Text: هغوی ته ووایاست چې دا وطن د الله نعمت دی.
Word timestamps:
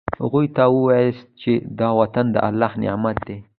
هغوی 0.21 0.45
ته 0.55 0.63
ووایاست 0.73 1.25
چې 1.41 1.51
دا 1.79 1.89
وطن 1.99 2.25
د 2.31 2.37
الله 2.47 2.71
نعمت 2.83 3.17
دی. 3.27 3.37